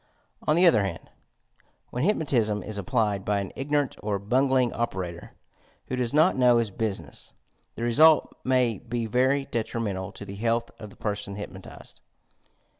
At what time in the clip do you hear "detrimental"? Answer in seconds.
9.45-10.11